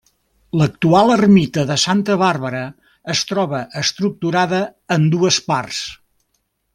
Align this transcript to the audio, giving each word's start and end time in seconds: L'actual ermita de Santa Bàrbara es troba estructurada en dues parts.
L'actual 0.59 1.11
ermita 1.15 1.65
de 1.73 1.77
Santa 1.81 2.15
Bàrbara 2.23 2.63
es 3.17 3.23
troba 3.33 3.61
estructurada 3.85 4.63
en 4.97 5.09
dues 5.17 5.39
parts. 5.53 5.83